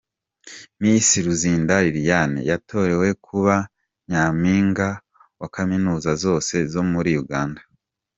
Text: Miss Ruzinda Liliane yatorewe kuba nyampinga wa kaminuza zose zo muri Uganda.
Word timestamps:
Miss 0.81 1.09
Ruzinda 1.25 1.75
Liliane 1.85 2.39
yatorewe 2.49 3.07
kuba 3.25 3.55
nyampinga 4.09 4.87
wa 5.39 5.47
kaminuza 5.55 6.11
zose 6.23 6.55
zo 6.73 6.81
muri 6.91 7.11
Uganda. 7.23 7.61